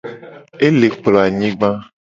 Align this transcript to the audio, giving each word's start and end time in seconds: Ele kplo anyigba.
Ele 0.67 0.87
kplo 0.95 1.17
anyigba. 1.27 1.69